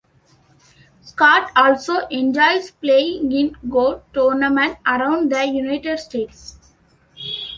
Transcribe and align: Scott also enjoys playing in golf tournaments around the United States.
Scott 1.03 1.51
also 1.55 2.07
enjoys 2.07 2.71
playing 2.71 3.31
in 3.33 3.55
golf 3.69 4.01
tournaments 4.13 4.81
around 4.87 5.31
the 5.31 5.45
United 5.45 5.99
States. 5.99 6.57